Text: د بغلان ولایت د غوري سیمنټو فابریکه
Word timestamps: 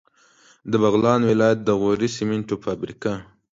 د 0.71 0.73
بغلان 0.83 1.21
ولایت 1.31 1.59
د 1.63 1.69
غوري 1.79 2.09
سیمنټو 2.17 2.55
فابریکه 2.63 3.13